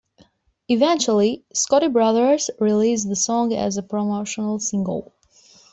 [0.67, 5.13] Eventually, Scotti Brothers released the song as a promotional single.